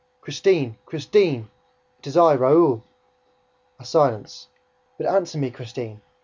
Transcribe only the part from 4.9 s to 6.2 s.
"But answer me, Christine!